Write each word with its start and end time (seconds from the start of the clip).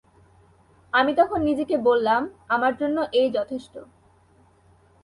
আমি 0.93 1.11
তখন 1.15 1.39
নিজেকে 1.41 1.75
বললাম, 1.79 2.21
আমার 2.49 2.73
জন্য 2.75 2.97
এই 3.11 3.27
যথেষ্ট। 3.31 3.73